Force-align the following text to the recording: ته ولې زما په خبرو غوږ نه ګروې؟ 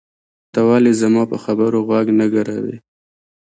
ته 0.53 0.59
ولې 0.67 0.91
زما 1.01 1.23
په 1.31 1.37
خبرو 1.43 1.79
غوږ 1.87 2.07
نه 2.19 2.25
ګروې؟ 2.33 2.77